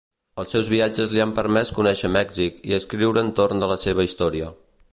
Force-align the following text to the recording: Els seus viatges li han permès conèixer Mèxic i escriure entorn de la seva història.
Els 0.43 0.53
seus 0.55 0.69
viatges 0.73 1.11
li 1.15 1.21
han 1.25 1.33
permès 1.39 1.71
conèixer 1.79 2.11
Mèxic 2.15 2.57
i 2.71 2.75
escriure 2.79 3.25
entorn 3.27 3.65
de 3.65 3.69
la 3.73 3.77
seva 3.87 4.07
història. 4.09 4.49